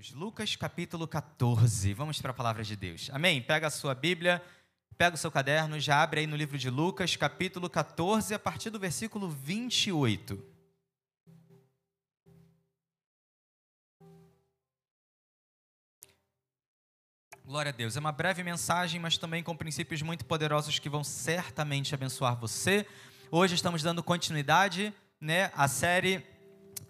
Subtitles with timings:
[0.00, 0.12] Deus.
[0.12, 1.92] Lucas capítulo 14.
[1.92, 3.10] Vamos para a palavra de Deus.
[3.12, 3.42] Amém?
[3.42, 4.42] Pega a sua Bíblia,
[4.96, 8.70] pega o seu caderno, já abre aí no livro de Lucas, capítulo 14, a partir
[8.70, 10.42] do versículo 28.
[17.44, 17.94] Glória a Deus.
[17.94, 22.86] É uma breve mensagem, mas também com princípios muito poderosos que vão certamente abençoar você.
[23.30, 26.24] Hoje estamos dando continuidade né, à série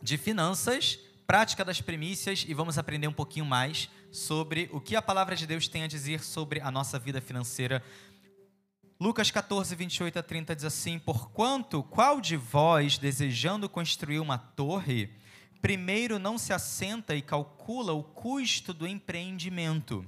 [0.00, 5.00] de finanças prática das primícias e vamos aprender um pouquinho mais sobre o que a
[5.00, 7.84] palavra de Deus tem a dizer sobre a nossa vida financeira.
[8.98, 15.08] Lucas 14, 28 a 30 diz assim: Porquanto, qual de vós, desejando construir uma torre,
[15.62, 20.04] primeiro não se assenta e calcula o custo do empreendimento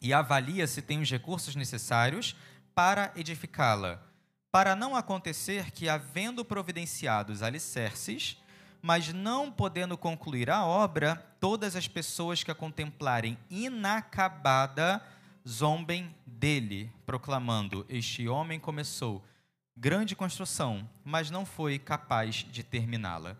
[0.00, 2.36] e avalia se tem os recursos necessários
[2.72, 4.00] para edificá-la?
[4.52, 8.40] Para não acontecer que, havendo providenciados alicerces,
[8.82, 15.00] mas não podendo concluir a obra, todas as pessoas que a contemplarem inacabada
[15.48, 19.24] zombem dele, proclamando: Este homem começou
[19.76, 23.36] grande construção, mas não foi capaz de terminá-la.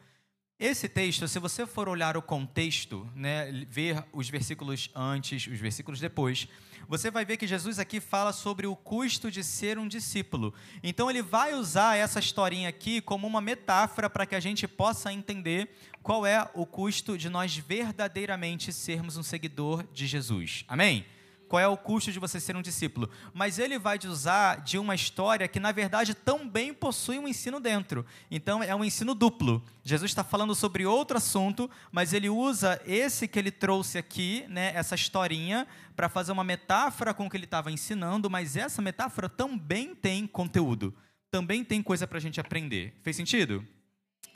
[0.63, 5.99] Esse texto, se você for olhar o contexto, né, ver os versículos antes, os versículos
[5.99, 6.47] depois,
[6.89, 10.55] você vai ver que Jesus aqui fala sobre o custo de ser um discípulo.
[10.81, 15.13] Então ele vai usar essa historinha aqui como uma metáfora para que a gente possa
[15.13, 15.69] entender
[16.01, 20.65] qual é o custo de nós verdadeiramente sermos um seguidor de Jesus.
[20.69, 21.05] Amém?
[21.53, 23.11] Qual é o custo de você ser um discípulo.
[23.35, 28.07] Mas ele vai usar de uma história que, na verdade, também possui um ensino dentro.
[28.31, 29.63] Então, é um ensino duplo.
[29.85, 34.73] Jesus está falando sobre outro assunto, mas ele usa esse que ele trouxe aqui, né,
[34.75, 39.29] essa historinha, para fazer uma metáfora com o que ele estava ensinando, mas essa metáfora
[39.29, 40.95] também tem conteúdo.
[41.31, 42.95] Também tem coisa para a gente aprender.
[43.03, 43.63] Fez sentido?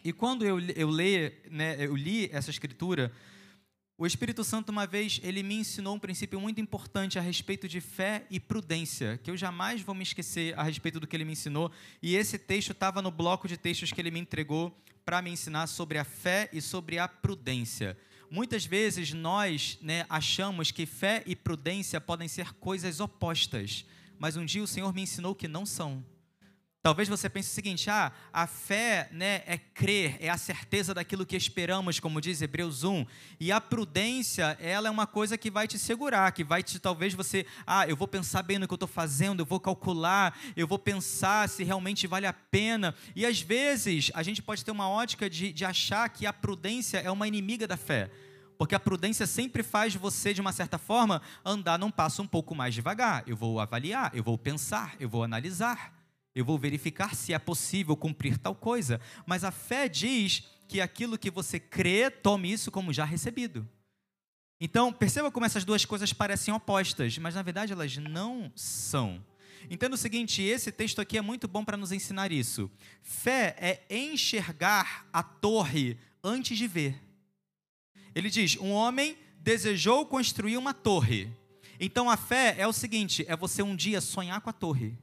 [0.04, 3.10] E quando eu, eu, li, né, eu li essa escritura,
[3.98, 7.80] o Espírito Santo, uma vez, ele me ensinou um princípio muito importante a respeito de
[7.80, 11.32] fé e prudência, que eu jamais vou me esquecer a respeito do que ele me
[11.32, 11.72] ensinou.
[12.02, 15.66] E esse texto estava no bloco de textos que ele me entregou para me ensinar
[15.66, 17.96] sobre a fé e sobre a prudência.
[18.30, 23.86] Muitas vezes nós né, achamos que fé e prudência podem ser coisas opostas,
[24.18, 26.04] mas um dia o Senhor me ensinou que não são.
[26.86, 31.26] Talvez você pense o seguinte: ah, a fé né, é crer, é a certeza daquilo
[31.26, 33.04] que esperamos, como diz Hebreus 1.
[33.40, 37.12] E a prudência, ela é uma coisa que vai te segurar, que vai te, talvez
[37.12, 40.64] você, ah, eu vou pensar bem no que eu estou fazendo, eu vou calcular, eu
[40.64, 42.94] vou pensar se realmente vale a pena.
[43.16, 46.98] E às vezes a gente pode ter uma ótica de, de achar que a prudência
[46.98, 48.12] é uma inimiga da fé.
[48.56, 52.54] Porque a prudência sempre faz você, de uma certa forma, andar num passo um pouco
[52.54, 53.24] mais devagar.
[53.26, 55.95] Eu vou avaliar, eu vou pensar, eu vou analisar
[56.36, 59.00] eu vou verificar se é possível cumprir tal coisa.
[59.24, 63.66] Mas a fé diz que aquilo que você crê, tome isso como já recebido.
[64.60, 69.24] Então, perceba como essas duas coisas parecem opostas, mas na verdade elas não são.
[69.70, 72.70] Entenda o seguinte: esse texto aqui é muito bom para nos ensinar isso.
[73.02, 77.02] Fé é enxergar a torre antes de ver.
[78.14, 81.30] Ele diz: um homem desejou construir uma torre.
[81.80, 84.98] Então a fé é o seguinte: é você um dia sonhar com a torre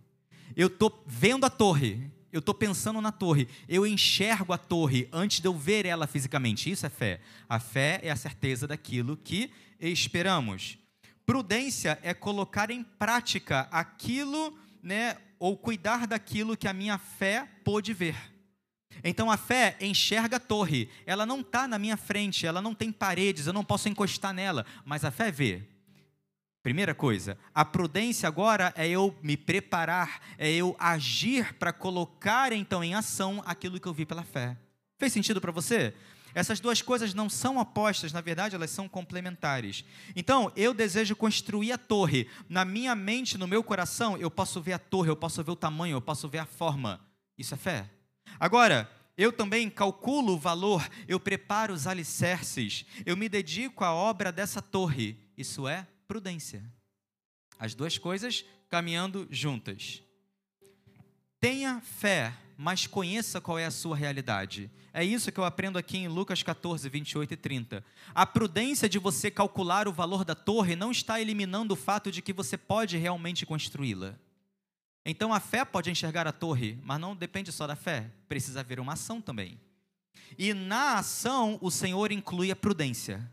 [0.56, 5.40] eu estou vendo a torre, eu estou pensando na torre, eu enxergo a torre antes
[5.40, 6.70] de eu ver ela fisicamente.
[6.72, 7.22] Isso é fé.
[7.48, 10.78] A fé é a certeza daquilo que esperamos.
[11.26, 17.94] Prudência é colocar em prática aquilo, né, ou cuidar daquilo que a minha fé pôde
[17.94, 18.16] ver.
[19.04, 22.92] Então a fé enxerga a torre, ela não está na minha frente, ela não tem
[22.92, 25.64] paredes, eu não posso encostar nela, mas a fé vê.
[26.64, 32.82] Primeira coisa, a prudência agora é eu me preparar, é eu agir para colocar então
[32.82, 34.58] em ação aquilo que eu vi pela fé.
[34.98, 35.94] Fez sentido para você?
[36.34, 39.84] Essas duas coisas não são opostas, na verdade, elas são complementares.
[40.16, 42.30] Então, eu desejo construir a torre.
[42.48, 45.58] Na minha mente, no meu coração, eu posso ver a torre, eu posso ver o
[45.58, 47.02] tamanho, eu posso ver a forma.
[47.38, 47.90] Isso é fé.
[48.40, 54.32] Agora, eu também calculo o valor, eu preparo os alicerces, eu me dedico à obra
[54.32, 55.20] dessa torre.
[55.38, 56.64] Isso é prudência.
[57.60, 60.02] As duas coisas caminhando juntas.
[61.40, 64.72] Tenha fé, mas conheça qual é a sua realidade.
[64.94, 67.86] É isso que eu aprendo aqui em Lucas 14, 28 e 30.
[68.14, 72.22] A prudência de você calcular o valor da torre não está eliminando o fato de
[72.22, 74.16] que você pode realmente construí-la.
[75.06, 78.80] Então a fé pode enxergar a torre, mas não depende só da fé, precisa haver
[78.80, 79.60] uma ação também.
[80.38, 83.30] E na ação, o Senhor inclui a prudência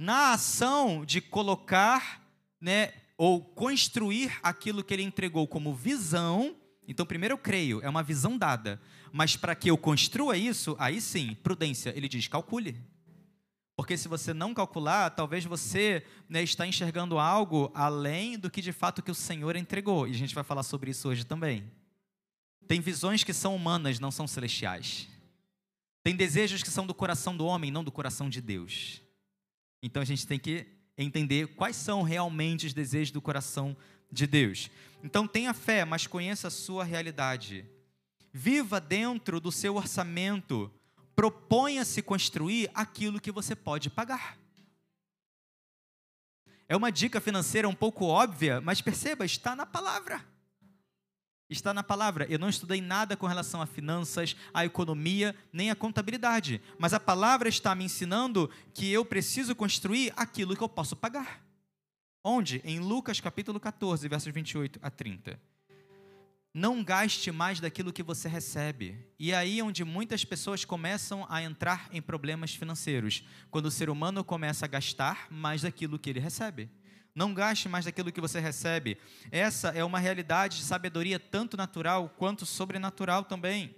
[0.00, 2.26] na ação de colocar,
[2.58, 6.56] né, ou construir aquilo que ele entregou como visão.
[6.88, 8.80] Então, primeiro eu creio, é uma visão dada.
[9.12, 12.82] Mas para que eu construa isso, aí sim, prudência, ele diz: calcule.
[13.76, 18.72] Porque se você não calcular, talvez você né, está enxergando algo além do que de
[18.72, 20.08] fato que o Senhor entregou.
[20.08, 21.70] E a gente vai falar sobre isso hoje também.
[22.66, 25.08] Tem visões que são humanas, não são celestiais.
[26.02, 29.02] Tem desejos que são do coração do homem, não do coração de Deus.
[29.82, 30.66] Então a gente tem que
[30.96, 33.76] entender quais são realmente os desejos do coração
[34.10, 34.70] de Deus.
[35.02, 37.64] Então tenha fé, mas conheça a sua realidade.
[38.32, 40.70] Viva dentro do seu orçamento.
[41.16, 44.38] Proponha-se construir aquilo que você pode pagar.
[46.68, 50.24] É uma dica financeira um pouco óbvia, mas perceba, está na palavra.
[51.50, 52.26] Está na palavra.
[52.30, 56.62] Eu não estudei nada com relação a finanças, a economia, nem a contabilidade.
[56.78, 61.44] Mas a palavra está me ensinando que eu preciso construir aquilo que eu posso pagar.
[62.22, 62.62] Onde?
[62.64, 65.40] Em Lucas capítulo 14, versos 28 a 30.
[66.54, 68.96] Não gaste mais daquilo que você recebe.
[69.18, 73.90] E é aí onde muitas pessoas começam a entrar em problemas financeiros, quando o ser
[73.90, 76.68] humano começa a gastar mais daquilo que ele recebe.
[77.14, 78.98] Não gaste mais daquilo que você recebe.
[79.30, 83.74] Essa é uma realidade de sabedoria tanto natural quanto sobrenatural também.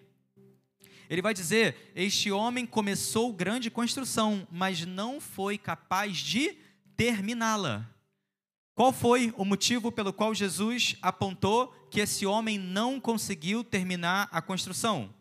[1.08, 6.56] Ele vai dizer: Este homem começou grande construção, mas não foi capaz de
[6.96, 7.88] terminá-la.
[8.74, 14.40] Qual foi o motivo pelo qual Jesus apontou que esse homem não conseguiu terminar a
[14.40, 15.12] construção?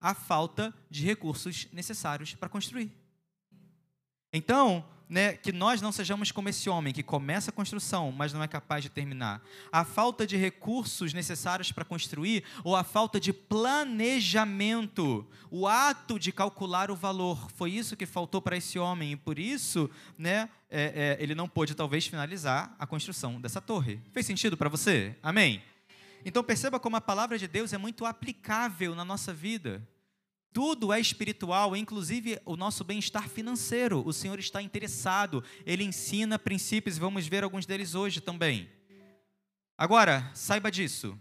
[0.00, 2.90] A falta de recursos necessários para construir.
[4.32, 8.42] Então, né, que nós não sejamos como esse homem que começa a construção, mas não
[8.42, 9.42] é capaz de terminar.
[9.70, 16.32] A falta de recursos necessários para construir ou a falta de planejamento, o ato de
[16.32, 19.88] calcular o valor, foi isso que faltou para esse homem e por isso,
[20.18, 24.00] né, é, é, ele não pôde talvez finalizar a construção dessa torre.
[24.12, 25.16] Fez sentido para você?
[25.22, 25.62] Amém.
[26.24, 29.80] Então perceba como a palavra de Deus é muito aplicável na nossa vida.
[30.56, 34.02] Tudo é espiritual, inclusive o nosso bem-estar financeiro.
[34.06, 38.66] O Senhor está interessado, Ele ensina princípios vamos ver alguns deles hoje também.
[39.76, 41.14] Agora, saiba disso.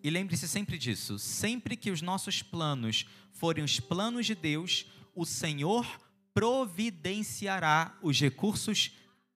[0.00, 5.26] E lembre-se sempre disso: sempre que os nossos planos forem os planos de Deus, o
[5.26, 5.84] Senhor
[6.32, 8.92] providenciará os recursos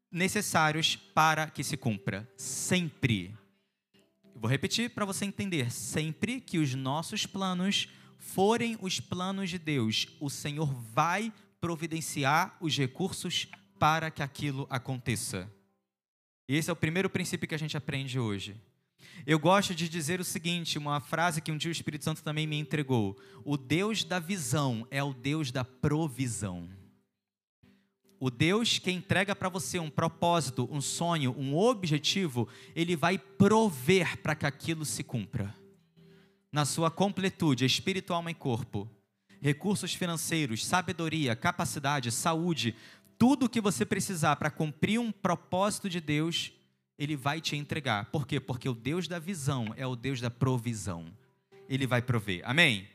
[0.09, 2.33] necessários para que se cumpra.
[2.37, 3.37] Sempre.
[4.37, 7.89] Vou repetir para você entender: sempre que os nossos planos
[8.21, 15.51] forem os planos de Deus, o Senhor vai providenciar os recursos para que aquilo aconteça.
[16.47, 18.55] Esse é o primeiro princípio que a gente aprende hoje.
[19.27, 22.47] Eu gosto de dizer o seguinte, uma frase que um dia o Espírito Santo também
[22.47, 26.69] me entregou: O Deus da visão é o Deus da provisão.
[28.19, 32.47] O Deus que entrega para você um propósito, um sonho, um objetivo,
[32.77, 35.59] ele vai prover para que aquilo se cumpra
[36.53, 38.89] na sua completude, espírito, alma e corpo,
[39.41, 42.75] recursos financeiros, sabedoria, capacidade, saúde,
[43.19, 46.53] tudo o que você precisar para cumprir um propósito de Deus,
[46.99, 48.07] Ele vai te entregar.
[48.07, 48.41] Por quê?
[48.41, 51.07] Porque o Deus da visão é o Deus da provisão.
[51.69, 52.43] Ele vai prover.
[52.45, 52.89] Amém?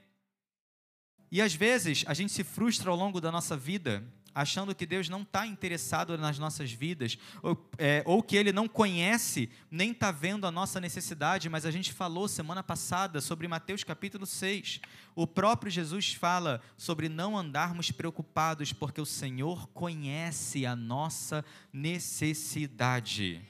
[1.32, 4.04] E às vezes a gente se frustra ao longo da nossa vida
[4.36, 8.68] achando que Deus não está interessado nas nossas vidas, ou, é, ou que Ele não
[8.68, 13.86] conhece, nem está vendo a nossa necessidade, mas a gente falou semana passada sobre Mateus
[13.86, 14.82] capítulo 6.
[15.16, 23.42] O próprio Jesus fala sobre não andarmos preocupados, porque o Senhor conhece a nossa necessidade.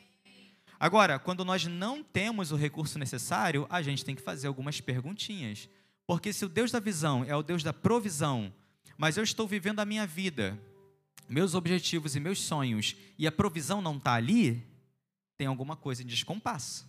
[0.80, 5.68] Agora, quando nós não temos o recurso necessário, a gente tem que fazer algumas perguntinhas.
[6.06, 8.54] Porque se o Deus da visão é o Deus da provisão,
[8.98, 10.59] mas eu estou vivendo a minha vida
[11.28, 14.64] meus objetivos e meus sonhos e a provisão não está ali,
[15.38, 16.88] tem alguma coisa em descompasso.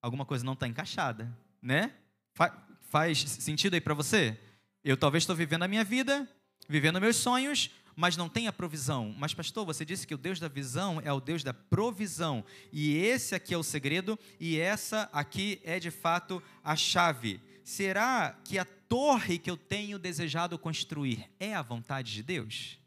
[0.00, 1.92] Alguma coisa não está encaixada, né?
[2.34, 4.38] Fa faz sentido aí para você?
[4.84, 6.28] Eu talvez estou vivendo a minha vida,
[6.68, 9.14] vivendo meus sonhos, mas não tem a provisão.
[9.18, 12.44] Mas, pastor, você disse que o Deus da visão é o Deus da provisão.
[12.72, 17.40] E esse aqui é o segredo, e essa aqui é de fato a chave.
[17.64, 22.78] Será que a torre que eu tenho desejado construir é a vontade de Deus?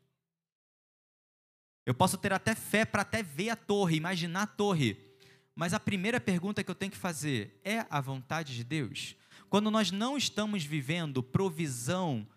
[1.85, 4.97] Eu posso ter até fé para até ver a torre, imaginar a torre.
[5.55, 9.15] Mas a primeira pergunta que eu tenho que fazer é a vontade de Deus?
[9.49, 12.27] Quando nós não estamos vivendo provisão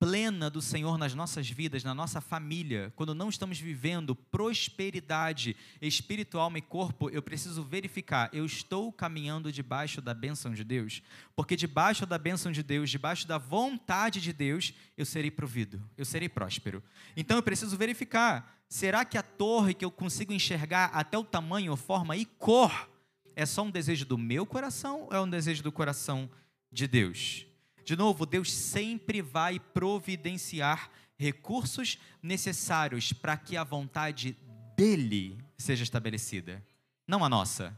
[0.00, 6.44] plena do Senhor nas nossas vidas, na nossa família, quando não estamos vivendo prosperidade espiritual,
[6.44, 11.02] alma e corpo, eu preciso verificar, eu estou caminhando debaixo da bênção de Deus?
[11.36, 16.06] Porque debaixo da bênção de Deus, debaixo da vontade de Deus, eu serei provido, eu
[16.06, 16.82] serei próspero.
[17.14, 21.76] Então eu preciso verificar, será que a torre que eu consigo enxergar até o tamanho,
[21.76, 22.88] forma e cor
[23.34, 26.30] é só um desejo do meu coração ou é um desejo do coração
[26.70, 27.44] de Deus?
[27.84, 34.36] De novo, Deus sempre vai providenciar recursos necessários para que a vontade
[34.76, 36.64] dele seja estabelecida,
[37.06, 37.76] não a nossa.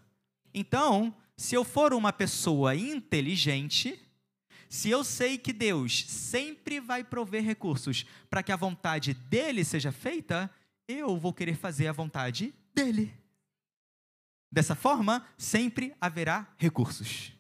[0.53, 3.99] Então, se eu for uma pessoa inteligente,
[4.69, 9.91] se eu sei que Deus sempre vai prover recursos para que a vontade dele seja
[9.91, 10.51] feita,
[10.89, 13.15] eu vou querer fazer a vontade dele.
[14.51, 17.33] Dessa forma, sempre haverá recursos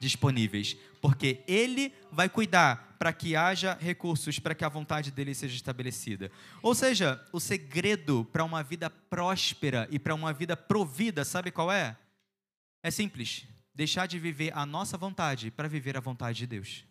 [0.00, 5.54] disponíveis, porque ele vai cuidar para que haja recursos para que a vontade dele seja
[5.54, 6.32] estabelecida.
[6.62, 11.70] Ou seja, o segredo para uma vida próspera e para uma vida provida, sabe qual
[11.70, 11.96] é?
[12.82, 16.84] É simples: deixar de viver a nossa vontade para viver a vontade de Deus.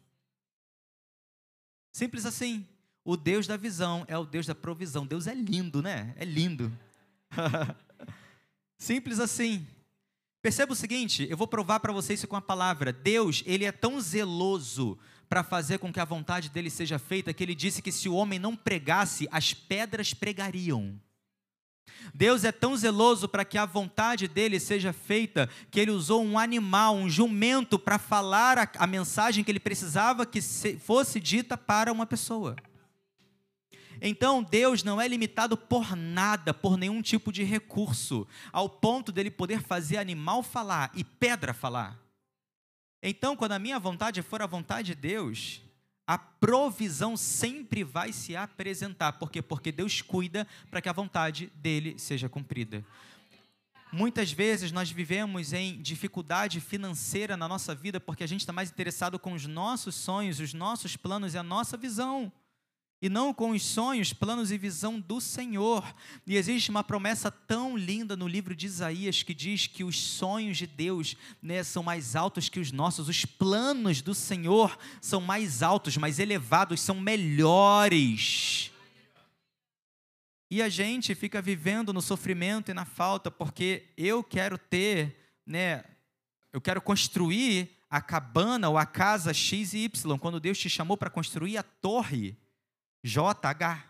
[1.91, 2.67] Simples assim.
[3.09, 5.03] O Deus da visão é o Deus da provisão.
[5.03, 6.13] Deus é lindo, né?
[6.15, 6.71] É lindo.
[8.77, 9.65] Simples assim.
[10.43, 12.93] Perceba o seguinte, eu vou provar para vocês isso com a palavra.
[12.93, 14.95] Deus, ele é tão zeloso
[15.27, 18.13] para fazer com que a vontade dele seja feita que ele disse que se o
[18.13, 20.95] homem não pregasse, as pedras pregariam.
[22.13, 26.37] Deus é tão zeloso para que a vontade dele seja feita que ele usou um
[26.37, 31.57] animal, um jumento, para falar a, a, mensagem que ele precisava que se, fosse dita
[31.57, 32.55] para uma pessoa.
[34.01, 39.31] Então Deus não é limitado por nada, por nenhum tipo de recurso, ao ponto dele
[39.31, 41.99] poder fazer animal falar e pedra falar.
[43.01, 45.61] Então, quando a minha vontade for a vontade de Deus,
[46.05, 49.13] a provisão sempre vai se apresentar.
[49.13, 49.41] Por quê?
[49.41, 52.83] Porque Deus cuida para que a vontade dele seja cumprida.
[53.91, 58.69] Muitas vezes nós vivemos em dificuldade financeira na nossa vida porque a gente está mais
[58.69, 62.31] interessado com os nossos sonhos, os nossos planos e a nossa visão
[63.01, 65.95] e não com os sonhos, planos e visão do Senhor.
[66.27, 70.57] E existe uma promessa tão linda no livro de Isaías que diz que os sonhos
[70.57, 75.63] de Deus né, são mais altos que os nossos, os planos do Senhor são mais
[75.63, 78.71] altos, mais elevados, são melhores.
[80.51, 85.15] E a gente fica vivendo no sofrimento e na falta porque eu quero ter,
[85.45, 85.85] né,
[86.51, 90.97] eu quero construir a cabana ou a casa X e Y, quando Deus te chamou
[90.97, 92.37] para construir a torre
[93.03, 93.85] JH.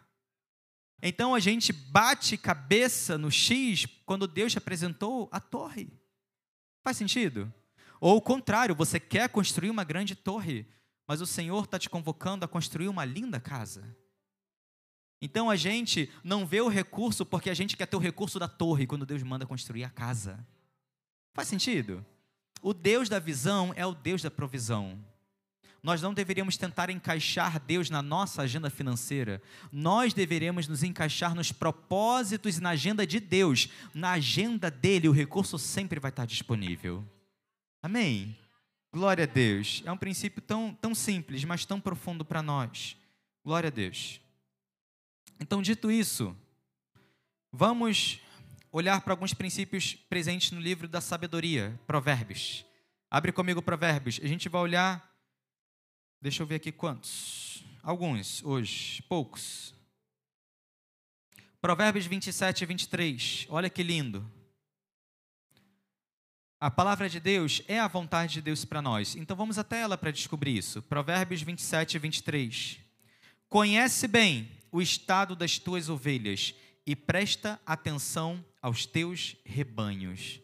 [1.01, 5.89] Então a gente bate cabeça no X quando Deus te apresentou a torre.
[6.83, 7.51] Faz sentido?
[8.01, 10.65] Ou o contrário, você quer construir uma grande torre,
[11.07, 13.95] mas o Senhor está te convocando a construir uma linda casa.
[15.21, 18.47] Então a gente não vê o recurso porque a gente quer ter o recurso da
[18.47, 20.45] torre quando Deus manda construir a casa.
[21.33, 22.05] Faz sentido?
[22.61, 25.03] O Deus da visão é o Deus da provisão
[25.81, 29.41] nós não deveríamos tentar encaixar Deus na nossa agenda financeira.
[29.71, 33.69] Nós deveríamos nos encaixar nos propósitos e na agenda de Deus.
[33.93, 37.05] Na agenda dele, o recurso sempre vai estar disponível.
[37.81, 38.37] Amém?
[38.91, 39.81] Glória a Deus.
[39.85, 42.97] É um princípio tão, tão simples, mas tão profundo para nós.
[43.45, 44.19] Glória a Deus.
[45.39, 46.35] Então, dito isso,
[47.51, 48.19] vamos
[48.71, 52.65] olhar para alguns princípios presentes no livro da sabedoria, Provérbios.
[53.09, 54.19] Abre comigo Provérbios.
[54.21, 55.08] A gente vai olhar
[56.21, 57.63] Deixa eu ver aqui quantos.
[57.81, 59.73] Alguns hoje, poucos.
[61.61, 63.47] Provérbios 27 e 23.
[63.49, 64.29] Olha que lindo.
[66.59, 69.15] A palavra de Deus é a vontade de Deus para nós.
[69.15, 70.81] Então vamos até ela para descobrir isso.
[70.81, 72.79] Provérbios 27 e 23.
[73.47, 76.53] Conhece bem o estado das tuas ovelhas
[76.85, 80.41] e presta atenção aos teus rebanhos.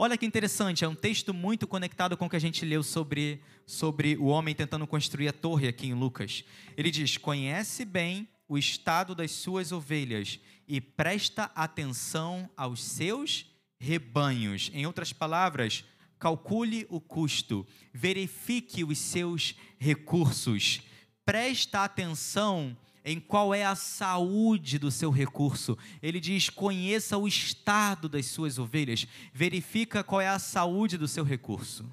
[0.00, 3.42] Olha que interessante, é um texto muito conectado com o que a gente leu sobre,
[3.66, 6.44] sobre o homem tentando construir a torre aqui em Lucas.
[6.76, 10.38] Ele diz: Conhece bem o estado das suas ovelhas
[10.68, 14.70] e presta atenção aos seus rebanhos.
[14.72, 15.84] Em outras palavras,
[16.16, 20.80] calcule o custo, verifique os seus recursos,
[21.24, 25.76] presta atenção em qual é a saúde do seu recurso.
[26.02, 31.24] Ele diz: conheça o estado das suas ovelhas, verifica qual é a saúde do seu
[31.24, 31.84] recurso.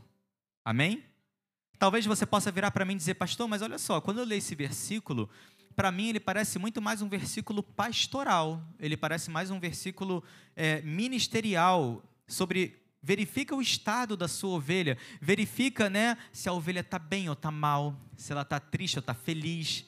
[0.64, 1.04] Amém?
[1.78, 4.40] Talvez você possa virar para mim e dizer, pastor, mas olha só, quando eu leio
[4.40, 5.30] esse versículo,
[5.76, 10.24] para mim ele parece muito mais um versículo pastoral, ele parece mais um versículo
[10.56, 16.98] é, ministerial sobre verifica o estado da sua ovelha, verifica, né, se a ovelha está
[16.98, 19.86] bem ou está mal, se ela está triste ou está feliz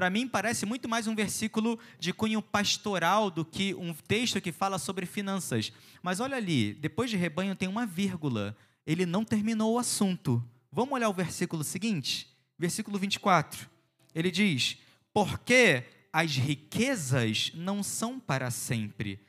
[0.00, 4.50] para mim parece muito mais um versículo de cunho pastoral do que um texto que
[4.50, 5.74] fala sobre finanças.
[6.02, 8.56] Mas olha ali, depois de rebanho tem uma vírgula.
[8.86, 10.42] Ele não terminou o assunto.
[10.72, 12.34] Vamos olhar o versículo seguinte?
[12.58, 13.68] Versículo 24.
[14.14, 14.78] Ele diz:
[15.12, 19.20] Porque as riquezas não são para sempre,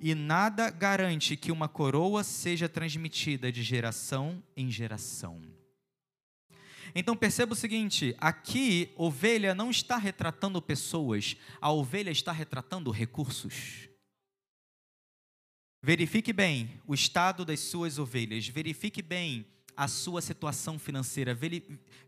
[0.00, 5.53] e nada garante que uma coroa seja transmitida de geração em geração.
[6.94, 13.88] Então perceba o seguinte: aqui, ovelha não está retratando pessoas, a ovelha está retratando recursos.
[15.82, 19.46] Verifique bem o estado das suas ovelhas, verifique bem
[19.76, 21.38] a sua situação financeira,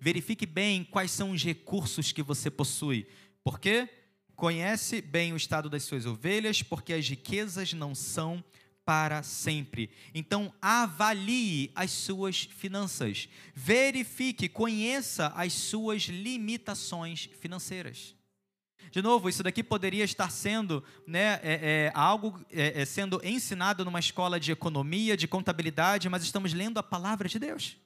[0.01, 3.07] verifique bem quais são os recursos que você possui.
[3.45, 3.89] Por quê?
[4.35, 8.43] Conhece bem o estado das suas ovelhas, porque as riquezas não são
[8.87, 9.91] para sempre.
[10.15, 13.29] Então, avalie as suas finanças.
[13.53, 18.15] Verifique, conheça as suas limitações financeiras.
[18.93, 23.85] De novo, isso daqui poderia estar sendo né, é, é, algo é, é sendo ensinado
[23.85, 27.77] numa escola de economia, de contabilidade, mas estamos lendo a palavra de Deus.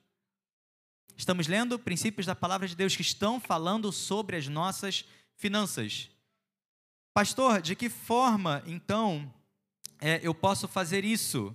[1.16, 6.10] Estamos lendo princípios da palavra de Deus que estão falando sobre as nossas finanças.
[7.14, 9.32] Pastor, de que forma, então,
[10.00, 11.54] é, eu posso fazer isso?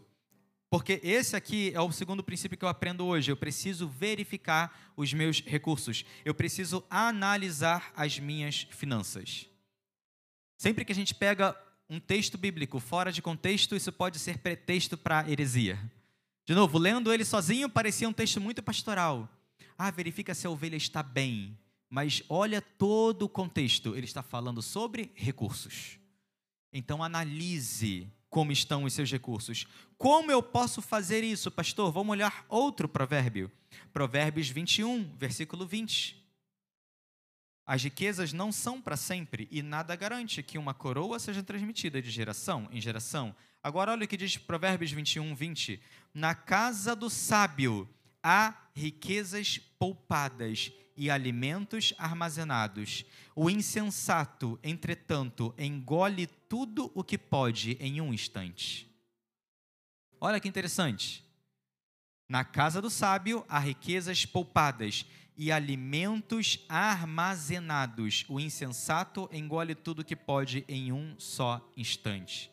[0.70, 3.32] Porque esse aqui é o segundo princípio que eu aprendo hoje.
[3.32, 6.04] Eu preciso verificar os meus recursos.
[6.24, 9.48] Eu preciso analisar as minhas finanças.
[10.58, 11.56] Sempre que a gente pega
[11.90, 15.80] um texto bíblico fora de contexto, isso pode ser pretexto para heresia.
[16.46, 19.30] De novo, lendo ele sozinho, parecia um texto muito pastoral.
[19.78, 21.58] Ah, verifica se a ovelha está bem.
[21.90, 23.96] Mas olha todo o contexto.
[23.96, 26.00] Ele está falando sobre recursos.
[26.74, 29.65] Então analise como estão os seus recursos.
[29.98, 31.89] Como eu posso fazer isso, pastor?
[31.89, 33.50] Vamos olhar outro provérbio.
[33.94, 36.22] Provérbios 21, versículo 20.
[37.65, 42.12] As riquezas não são para sempre e nada garante que uma coroa seja transmitida de
[42.12, 43.34] geração em geração.
[43.63, 45.82] Agora, olha o que diz Provérbios 21, 20.
[46.13, 47.88] Na casa do sábio
[48.22, 53.06] há riquezas poupadas e alimentos armazenados.
[53.36, 58.90] O insensato, entretanto, engole tudo o que pode em um instante.
[60.20, 61.24] Olha que interessante.
[62.28, 65.06] Na casa do sábio há riquezas poupadas
[65.38, 68.25] e alimentos armazenados.
[68.28, 72.50] O insensato engole tudo o que pode em um só instante.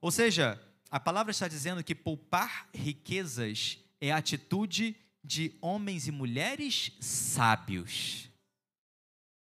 [0.00, 0.60] Ou seja,
[0.90, 8.28] a palavra está dizendo que poupar riquezas é atitude de homens e mulheres sábios.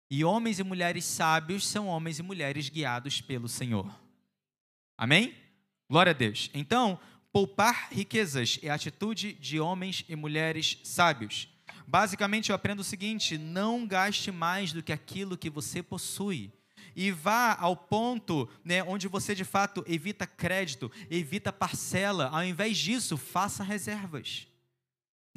[0.09, 3.93] E homens e mulheres sábios são homens e mulheres guiados pelo Senhor.
[4.97, 5.35] Amém?
[5.89, 6.49] Glória a Deus.
[6.53, 6.99] Então,
[7.31, 11.49] poupar riquezas é atitude de homens e mulheres sábios.
[11.85, 16.51] Basicamente, eu aprendo o seguinte: não gaste mais do que aquilo que você possui.
[16.95, 22.29] E vá ao ponto né, onde você de fato evita crédito, evita parcela.
[22.29, 24.47] Ao invés disso, faça reservas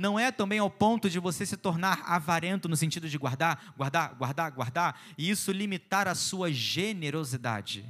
[0.01, 4.15] não é também ao ponto de você se tornar avarento no sentido de guardar, guardar,
[4.15, 7.85] guardar, guardar, e isso limitar a sua generosidade.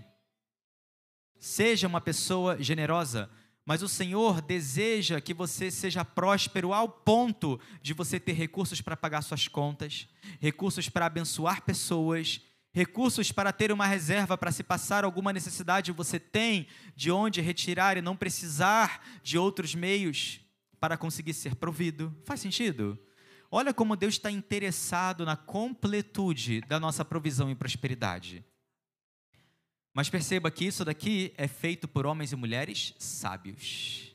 [1.38, 3.30] Seja uma pessoa generosa,
[3.64, 8.96] mas o Senhor deseja que você seja próspero ao ponto de você ter recursos para
[8.96, 10.08] pagar suas contas,
[10.40, 12.40] recursos para abençoar pessoas,
[12.72, 17.96] recursos para ter uma reserva para se passar alguma necessidade você tem de onde retirar
[17.96, 20.40] e não precisar de outros meios
[20.80, 22.16] para conseguir ser provido.
[22.24, 22.98] Faz sentido?
[23.50, 28.44] Olha como Deus está interessado na completude da nossa provisão e prosperidade.
[29.92, 34.14] Mas perceba que isso daqui é feito por homens e mulheres sábios.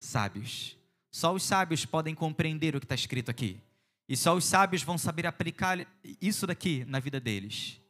[0.00, 0.76] Sábios.
[1.10, 3.60] Só os sábios podem compreender o que está escrito aqui.
[4.08, 5.86] E só os sábios vão saber aplicar
[6.20, 7.80] isso daqui na vida deles.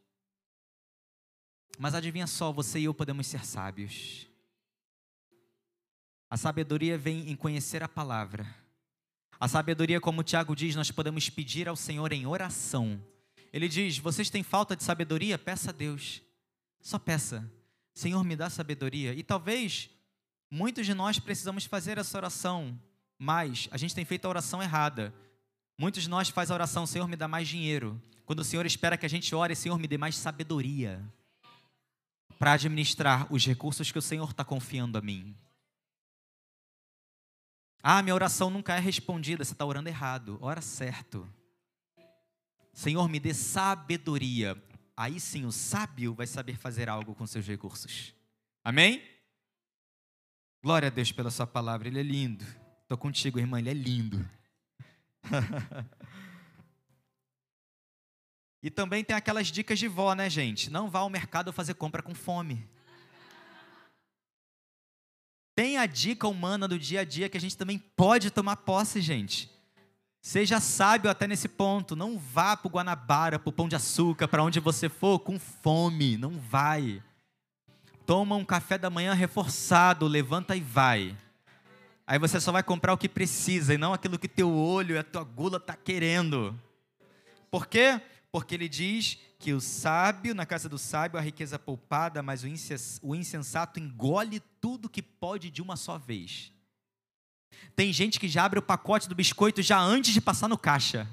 [1.79, 4.27] Mas adivinha só, você e eu podemos ser sábios.
[6.29, 8.47] A sabedoria vem em conhecer a palavra.
[9.39, 13.01] A sabedoria, como o Tiago diz, nós podemos pedir ao Senhor em oração.
[13.53, 15.39] Ele diz: Vocês têm falta de sabedoria?
[15.39, 16.23] Peça a Deus.
[16.81, 17.51] Só peça.
[17.95, 19.15] Senhor, me dá sabedoria.
[19.15, 19.91] E talvez
[20.51, 22.79] muitos de nós precisamos fazer essa oração,
[23.19, 25.15] mas a gente tem feito a oração errada.
[25.79, 28.01] Muitos de nós faz a oração: Senhor, me dá mais dinheiro.
[28.25, 31.01] Quando o Senhor espera que a gente ore, Senhor, me dê mais sabedoria
[32.39, 35.35] para administrar os recursos que o Senhor está confiando a mim.
[37.88, 40.38] Ah, minha oração nunca é respondida, você está orando errado.
[40.40, 41.25] Ora certo.
[42.72, 44.61] Senhor, me dê sabedoria.
[44.96, 48.12] Aí sim, o sábio vai saber fazer algo com seus recursos.
[48.64, 49.01] Amém?
[50.61, 52.44] Glória a Deus pela sua palavra, ele é lindo.
[52.83, 54.29] Estou contigo, irmã, ele é lindo.
[58.61, 60.70] e também tem aquelas dicas de vó, né, gente?
[60.70, 62.68] Não vá ao mercado fazer compra com fome.
[65.57, 69.01] Tem a dica humana do dia a dia que a gente também pode tomar posse,
[69.01, 69.51] gente.
[70.21, 71.97] Seja sábio até nesse ponto.
[71.97, 75.38] Não vá para o Guanabara, para o Pão de Açúcar, para onde você for, com
[75.38, 76.19] fome.
[76.19, 77.03] Não vai.
[78.05, 81.16] Toma um café da manhã reforçado, levanta e vai.
[82.07, 84.99] Aí você só vai comprar o que precisa e não aquilo que teu olho e
[84.99, 86.55] a tua gula está querendo.
[87.51, 87.99] Por quê?
[88.33, 92.45] Porque ele diz que o sábio, na casa do sábio, a riqueza poupada, mas
[93.03, 96.53] o insensato engole tudo que pode de uma só vez.
[97.75, 101.09] Tem gente que já abre o pacote do biscoito já antes de passar no caixa.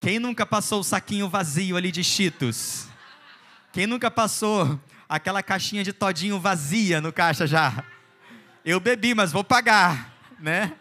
[0.00, 2.88] Quem nunca passou o saquinho vazio ali de Cheetos?
[3.72, 7.84] Quem nunca passou aquela caixinha de todinho vazia no caixa já?
[8.64, 10.76] Eu bebi, mas vou pagar, né?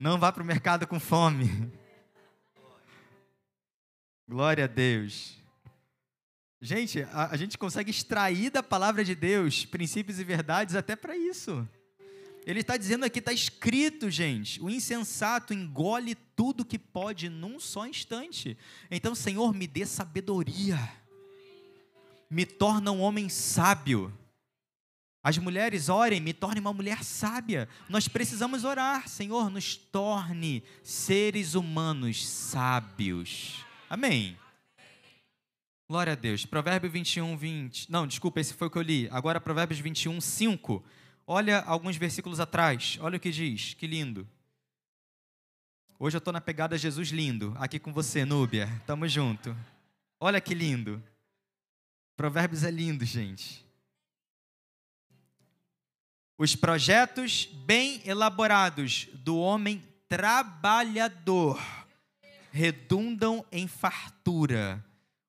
[0.00, 1.70] Não vá para o mercado com fome.
[4.26, 5.36] Glória a Deus.
[6.58, 11.14] Gente, a, a, gente consegue extrair da palavra de Deus princípios e verdades até para
[11.14, 11.68] isso.
[12.46, 17.86] Ele está dizendo aqui, está escrito, gente: o insensato engole tudo que pode num só
[17.86, 18.56] instante.
[18.90, 20.78] Então, Senhor, me dê sabedoria,
[22.30, 24.10] me torna um homem sábio.
[25.22, 27.68] As mulheres orem, me torne uma mulher sábia.
[27.88, 33.64] Nós precisamos orar, Senhor, nos torne seres humanos sábios.
[33.88, 34.38] Amém.
[35.86, 36.46] Glória a Deus.
[36.46, 37.90] Provérbio 21, 20.
[37.90, 39.08] Não, desculpa, esse foi o que eu li.
[39.10, 40.82] Agora, Provérbios 21, 5.
[41.26, 42.96] Olha alguns versículos atrás.
[43.00, 43.74] Olha o que diz.
[43.74, 44.26] Que lindo.
[45.98, 47.54] Hoje eu estou na pegada Jesus lindo.
[47.58, 48.68] Aqui com você, Núbia.
[48.86, 49.54] Tamo junto.
[50.18, 51.02] Olha que lindo.
[52.16, 53.68] Provérbios é lindo, gente.
[56.40, 61.62] Os projetos bem elaborados do homem trabalhador
[62.50, 64.82] redundam em fartura.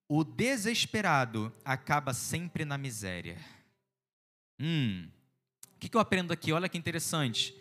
[0.08, 3.38] O desesperado acaba sempre na miséria.
[4.58, 5.06] Hum,
[5.76, 6.54] o que, eu aprendo aqui?
[6.54, 7.54] Olha que interessante.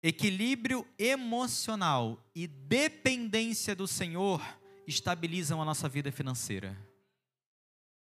[0.00, 4.40] Equilíbrio emocional e dependência do Senhor
[4.86, 6.78] estabilizam a nossa vida financeira.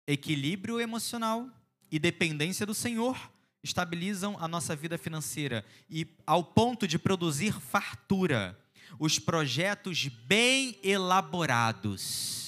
[0.09, 1.49] Equilíbrio emocional
[1.89, 3.17] e dependência do Senhor
[3.63, 8.59] estabilizam a nossa vida financeira e ao ponto de produzir fartura
[8.99, 12.41] os projetos bem elaborados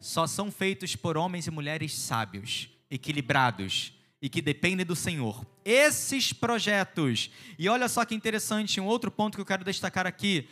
[0.00, 5.46] só são feitos por homens e mulheres sábios, equilibrados e que dependem do Senhor.
[5.64, 10.48] Esses projetos, e olha só que interessante, um outro ponto que eu quero destacar aqui: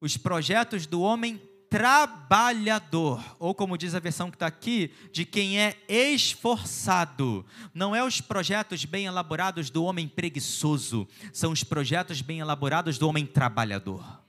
[0.00, 5.58] os projetos do homem trabalhador, ou como diz a versão que está aqui, de quem
[5.60, 7.44] é esforçado.
[7.74, 13.08] Não é os projetos bem elaborados do homem preguiçoso, são os projetos bem elaborados do
[13.08, 14.22] homem trabalhador.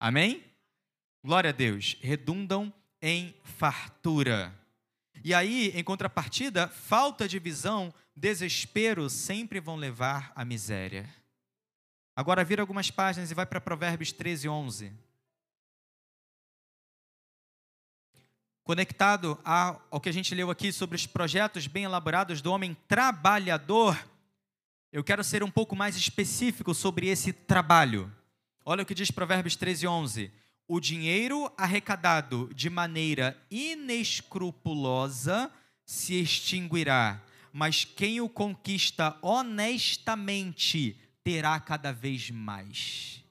[0.00, 0.42] Amém?
[1.22, 1.96] Glória a Deus.
[2.00, 4.54] Redundam em fartura.
[5.22, 11.08] E aí, em contrapartida, falta de visão, desespero sempre vão levar à miséria.
[12.16, 14.92] Agora vira algumas páginas e vai para Provérbios 13, 11.
[18.64, 24.02] Conectado ao que a gente leu aqui sobre os projetos bem elaborados do homem trabalhador,
[24.90, 28.10] eu quero ser um pouco mais específico sobre esse trabalho.
[28.64, 30.32] Olha o que diz Provérbios 13, 11.
[30.66, 35.52] O dinheiro arrecadado de maneira inescrupulosa
[35.84, 37.20] se extinguirá,
[37.52, 43.22] mas quem o conquista honestamente terá cada vez mais.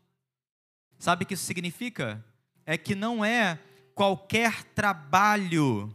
[1.00, 2.24] Sabe o que isso significa?
[2.68, 3.58] É que não é
[3.94, 5.94] qualquer trabalho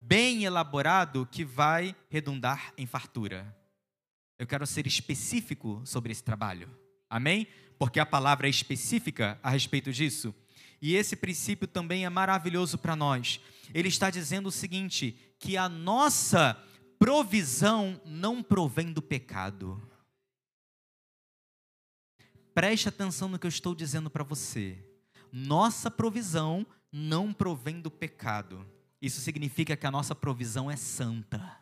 [0.00, 3.56] bem elaborado que vai redundar em fartura.
[4.38, 6.68] Eu quero ser específico sobre esse trabalho.
[7.08, 7.46] Amém?
[7.80, 10.34] porque a palavra é específica a respeito disso.
[10.82, 13.40] E esse princípio também é maravilhoso para nós.
[13.72, 16.62] Ele está dizendo o seguinte: que a nossa
[16.98, 19.82] provisão não provém do pecado.
[22.52, 24.78] Preste atenção no que eu estou dizendo para você.
[25.32, 28.66] Nossa provisão não provém do pecado.
[29.00, 31.58] Isso significa que a nossa provisão é santa.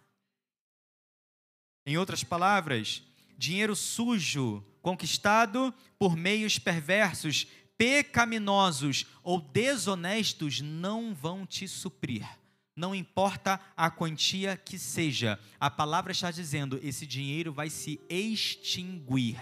[1.87, 3.03] Em outras palavras,
[3.37, 12.27] dinheiro sujo conquistado por meios perversos, pecaminosos ou desonestos não vão te suprir.
[12.75, 19.41] Não importa a quantia que seja, a palavra está dizendo: esse dinheiro vai se extinguir,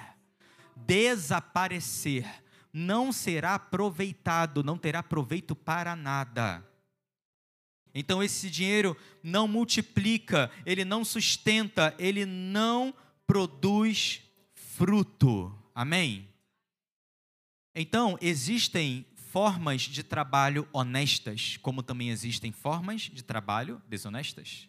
[0.74, 2.26] desaparecer,
[2.78, 6.62] não será aproveitado, não terá proveito para nada.
[7.94, 12.94] Então esse dinheiro não multiplica, ele não sustenta, ele não
[13.26, 14.20] produz
[14.52, 15.58] fruto.
[15.74, 16.28] Amém?
[17.74, 24.68] Então, existem formas de trabalho honestas, como também existem formas de trabalho desonestas.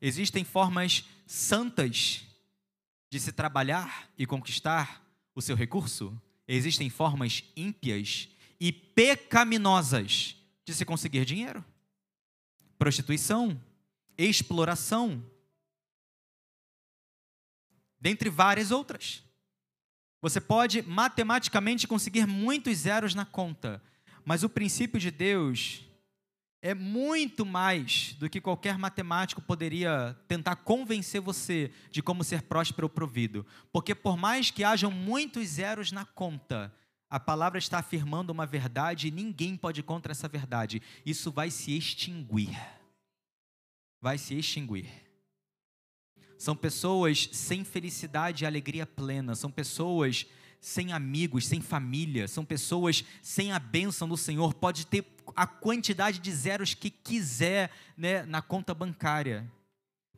[0.00, 2.24] Existem formas santas
[3.10, 6.16] de se trabalhar e conquistar o seu recurso.
[6.48, 8.28] Existem formas ímpias
[8.60, 11.64] e pecaminosas de se conseguir dinheiro.
[12.78, 13.60] Prostituição,
[14.16, 15.24] exploração,
[17.98, 19.22] dentre várias outras.
[20.20, 23.82] Você pode matematicamente conseguir muitos zeros na conta,
[24.24, 25.85] mas o princípio de Deus
[26.62, 32.86] é muito mais do que qualquer matemático poderia tentar convencer você de como ser próspero
[32.86, 33.46] ou provido.
[33.72, 36.74] Porque por mais que hajam muitos zeros na conta,
[37.08, 40.82] a palavra está afirmando uma verdade e ninguém pode contra essa verdade.
[41.04, 42.58] Isso vai se extinguir.
[44.00, 44.88] Vai se extinguir.
[46.38, 50.26] São pessoas sem felicidade e alegria plena, são pessoas
[50.60, 54.54] sem amigos, sem família, são pessoas sem a bênção do Senhor.
[54.54, 59.50] Pode ter a quantidade de zeros que quiser né, na conta bancária,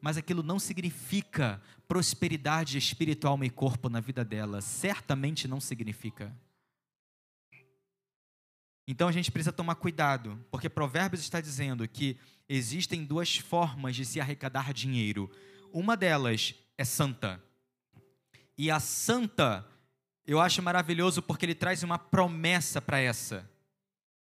[0.00, 4.60] mas aquilo não significa prosperidade espiritual, alma e corpo na vida dela.
[4.60, 6.34] Certamente não significa.
[8.86, 12.16] Então a gente precisa tomar cuidado, porque Provérbios está dizendo que
[12.48, 15.30] existem duas formas de se arrecadar dinheiro.
[15.70, 17.42] Uma delas é santa.
[18.56, 19.66] E a santa
[20.28, 23.50] eu acho maravilhoso porque ele traz uma promessa para essa.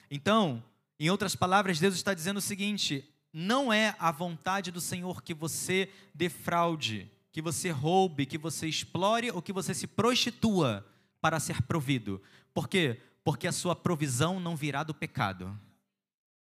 [0.10, 0.64] Então,
[1.00, 5.34] em outras palavras, Deus está dizendo o seguinte: não é a vontade do Senhor que
[5.34, 10.88] você defraude, que você roube, que você explore ou que você se prostitua
[11.20, 12.22] para ser provido.
[12.54, 13.02] Por quê?
[13.24, 15.60] Porque a sua provisão não virá do pecado,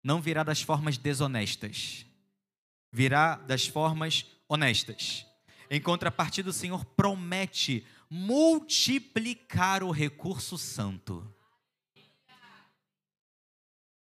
[0.01, 2.05] não virá das formas desonestas,
[2.93, 5.25] virá das formas honestas.
[5.69, 11.27] Em contrapartida, o Senhor promete multiplicar o recurso santo.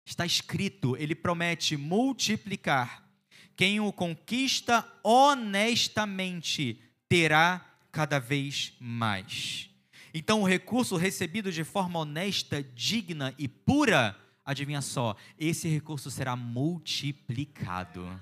[0.05, 3.09] Está escrito, ele promete multiplicar.
[3.55, 9.69] Quem o conquista honestamente terá cada vez mais.
[10.13, 16.35] Então, o recurso recebido de forma honesta, digna e pura, adivinha só, esse recurso será
[16.35, 18.21] multiplicado.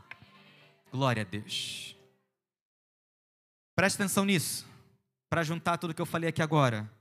[0.92, 1.96] Glória a Deus.
[3.76, 4.69] Preste atenção nisso
[5.30, 6.92] para juntar tudo que eu falei aqui agora.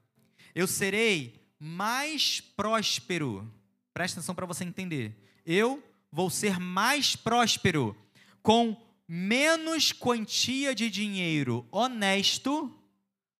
[0.54, 3.50] Eu serei mais próspero.
[3.92, 5.16] Presta atenção para você entender.
[5.46, 7.96] Eu vou ser mais próspero
[8.42, 12.72] com menos quantia de dinheiro honesto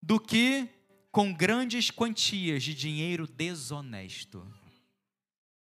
[0.02, 0.68] do que
[1.12, 4.46] com grandes quantias de dinheiro desonesto.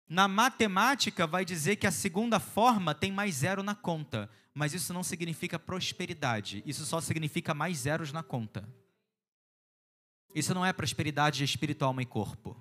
[0.09, 4.93] Na matemática, vai dizer que a segunda forma tem mais zero na conta, mas isso
[4.93, 8.69] não significa prosperidade, isso só significa mais zeros na conta.
[10.35, 12.61] Isso não é prosperidade espiritual, alma e corpo.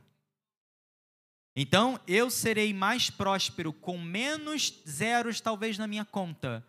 [1.56, 6.66] Então, eu serei mais próspero com menos zeros, talvez, na minha conta,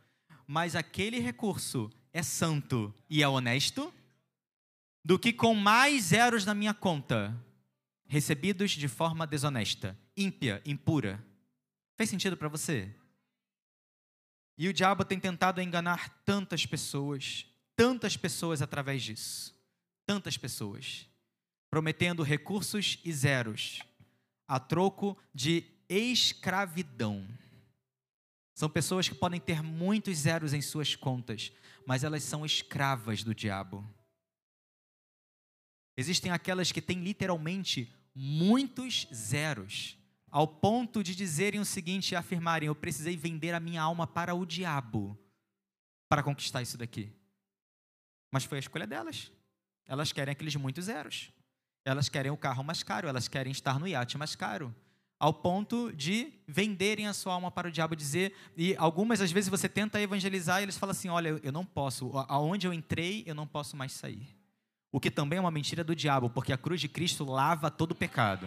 [0.47, 3.93] mas aquele recurso é santo e é honesto,
[5.05, 7.35] do que com mais zeros na minha conta,
[8.07, 11.23] recebidos de forma desonesta, ímpia, impura.
[11.97, 12.95] Fez sentido para você?
[14.57, 19.55] E o diabo tem tentado enganar tantas pessoas, tantas pessoas através disso
[20.07, 21.09] tantas pessoas,
[21.71, 23.81] prometendo recursos e zeros,
[24.47, 27.27] a troco de escravidão.
[28.55, 31.53] São pessoas que podem ter muitos zeros em suas contas,
[31.87, 33.85] mas elas são escravas do diabo.
[35.97, 39.99] Existem aquelas que têm literalmente muitos zeros,
[40.31, 44.35] ao ponto de dizerem o seguinte e afirmarem: Eu precisei vender a minha alma para
[44.35, 45.19] o diabo
[46.09, 47.13] para conquistar isso daqui.
[48.33, 49.33] Mas foi a escolha delas.
[49.87, 51.31] Elas querem aqueles muitos zeros.
[51.85, 54.75] Elas querem o carro mais caro, elas querem estar no iate mais caro.
[55.19, 59.49] Ao ponto de venderem a sua alma para o diabo dizer, e algumas às vezes
[59.49, 63.35] você tenta evangelizar e eles falam assim: olha, eu não posso, aonde eu entrei, eu
[63.35, 64.35] não posso mais sair.
[64.91, 67.93] O que também é uma mentira do diabo, porque a cruz de Cristo lava todo
[67.93, 68.47] o pecado.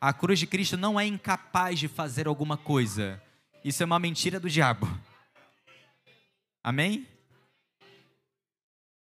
[0.00, 3.22] A cruz de Cristo não é incapaz de fazer alguma coisa.
[3.62, 4.88] Isso é uma mentira do diabo.
[6.64, 7.06] Amém?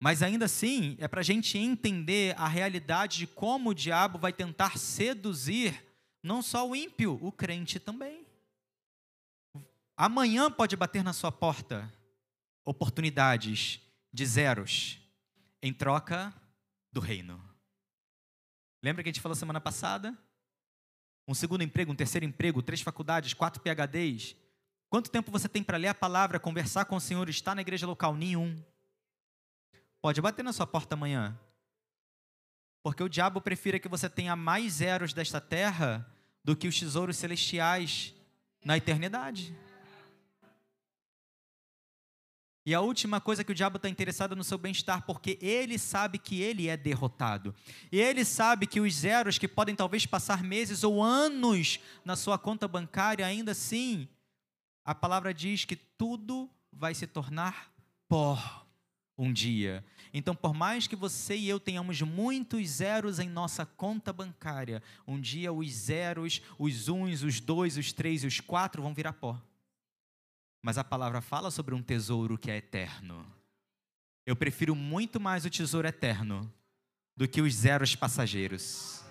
[0.06, 4.32] Mas ainda assim, é para a gente entender a realidade de como o diabo vai
[4.32, 5.84] tentar seduzir
[6.22, 8.24] não só o ímpio, o crente também.
[9.98, 11.92] Amanhã pode bater na sua porta
[12.64, 13.82] oportunidades
[14.14, 15.00] de zeros
[15.60, 16.32] em troca
[16.92, 17.44] do reino.
[18.84, 20.16] Lembra que a gente falou semana passada?
[21.28, 24.36] Um segundo emprego, um terceiro emprego, três faculdades, quatro PHDs.
[24.88, 27.88] Quanto tempo você tem para ler a palavra, conversar com o Senhor, estar na igreja
[27.88, 28.16] local?
[28.16, 28.56] Nenhum.
[30.06, 31.36] Pode bater na sua porta amanhã.
[32.84, 36.08] Porque o diabo prefira que você tenha mais zeros desta terra
[36.44, 38.14] do que os tesouros celestiais
[38.64, 39.58] na eternidade.
[42.64, 46.20] E a última coisa que o diabo está interessado no seu bem-estar, porque ele sabe
[46.20, 47.56] que ele é derrotado.
[47.92, 52.38] E ele sabe que os zeros que podem talvez passar meses ou anos na sua
[52.38, 54.08] conta bancária, ainda assim,
[54.84, 57.74] a palavra diz que tudo vai se tornar
[58.08, 58.38] pó
[59.18, 59.84] um dia.
[60.18, 65.20] Então, por mais que você e eu tenhamos muitos zeros em nossa conta bancária, um
[65.20, 69.38] dia os zeros, os uns, os dois, os três e os quatro vão virar pó.
[70.62, 73.30] Mas a palavra fala sobre um tesouro que é eterno.
[74.26, 76.50] Eu prefiro muito mais o tesouro eterno
[77.14, 79.04] do que os zeros passageiros.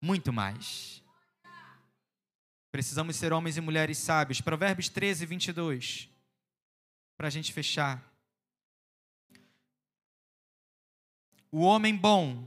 [0.00, 1.02] Muito mais.
[2.70, 4.40] Precisamos ser homens e mulheres sábios.
[4.40, 6.08] Provérbios 13, 22
[7.16, 8.13] para a gente fechar.
[11.56, 12.44] O homem bom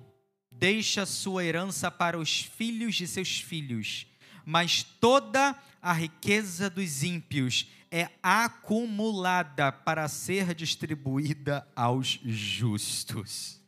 [0.52, 4.06] deixa sua herança para os filhos de seus filhos,
[4.46, 13.62] mas toda a riqueza dos ímpios é acumulada para ser distribuída aos justos.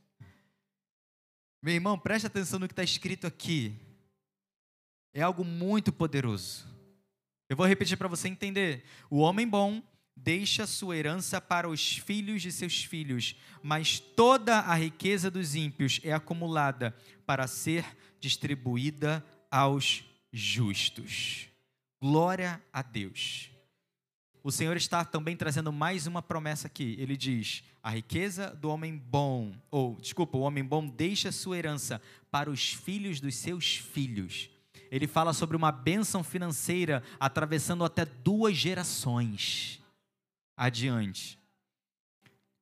[1.63, 3.73] Meu irmão, preste atenção no que está escrito aqui.
[5.13, 6.67] É algo muito poderoso.
[7.47, 8.84] Eu vou repetir para você entender.
[9.10, 9.82] O homem bom
[10.23, 15.99] deixa sua herança para os filhos de seus filhos, mas toda a riqueza dos ímpios
[16.03, 17.86] é acumulada para ser
[18.19, 21.47] distribuída aos justos.
[22.01, 23.49] Glória a Deus.
[24.43, 26.95] O Senhor está também trazendo mais uma promessa aqui.
[26.97, 32.01] Ele diz: a riqueza do homem bom, ou desculpa, o homem bom deixa sua herança
[32.32, 34.49] para os filhos dos seus filhos.
[34.91, 39.78] Ele fala sobre uma bênção financeira atravessando até duas gerações
[40.60, 41.39] adiante.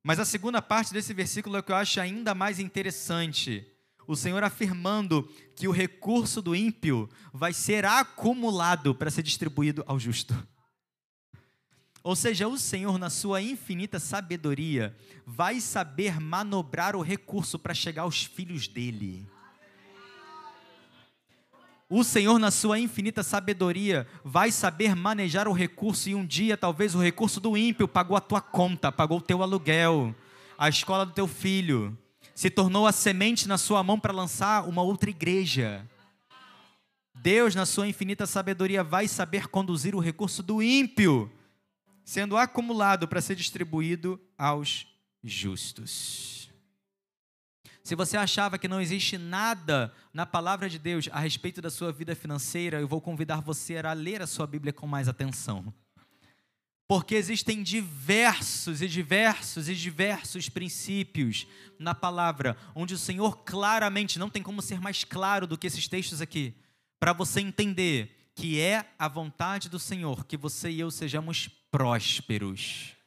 [0.04, 3.66] Mas a segunda parte desse versículo é que eu acho ainda mais interessante.
[4.08, 10.00] O Senhor afirmando que o recurso do ímpio vai ser acumulado para ser distribuído ao
[10.00, 10.34] justo.
[12.04, 18.04] Ou seja, o Senhor, na sua infinita sabedoria, vai saber manobrar o recurso para chegar
[18.04, 19.28] aos filhos dele.
[21.90, 26.94] O Senhor, na sua infinita sabedoria, vai saber manejar o recurso, e um dia, talvez,
[26.94, 30.14] o recurso do ímpio pagou a tua conta, pagou o teu aluguel,
[30.58, 31.98] a escola do teu filho,
[32.36, 35.88] se tornou a semente na sua mão para lançar uma outra igreja.
[37.16, 41.32] Deus, na sua infinita sabedoria, vai saber conduzir o recurso do ímpio,
[42.04, 44.86] sendo acumulado para ser distribuído aos
[45.24, 46.37] justos.
[47.88, 51.90] Se você achava que não existe nada na palavra de Deus a respeito da sua
[51.90, 55.74] vida financeira, eu vou convidar você a ler a sua Bíblia com mais atenção.
[56.86, 61.48] Porque existem diversos e diversos e diversos princípios
[61.80, 65.88] na palavra, onde o Senhor claramente, não tem como ser mais claro do que esses
[65.88, 66.54] textos aqui,
[67.00, 72.98] para você entender que é a vontade do Senhor que você e eu sejamos prósperos.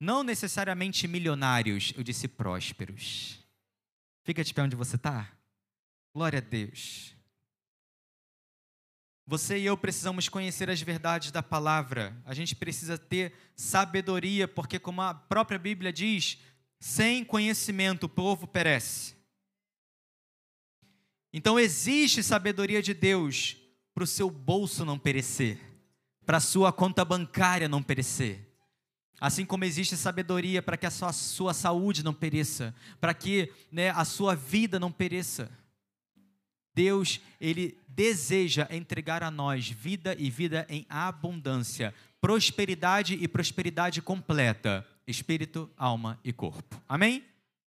[0.00, 3.43] Não necessariamente milionários, eu disse prósperos.
[4.24, 5.30] Fica de pé onde você está.
[6.14, 7.14] Glória a Deus.
[9.26, 12.16] Você e eu precisamos conhecer as verdades da palavra.
[12.24, 16.38] A gente precisa ter sabedoria, porque, como a própria Bíblia diz,
[16.78, 19.14] sem conhecimento o povo perece.
[21.32, 23.56] Então, existe sabedoria de Deus
[23.94, 25.58] para o seu bolso não perecer,
[26.24, 28.53] para a sua conta bancária não perecer.
[29.24, 33.88] Assim como existe sabedoria para que a sua, sua saúde não pereça, para que né,
[33.88, 35.50] a sua vida não pereça.
[36.74, 44.86] Deus, Ele deseja entregar a nós vida e vida em abundância, prosperidade e prosperidade completa,
[45.06, 46.78] espírito, alma e corpo.
[46.86, 47.24] Amém?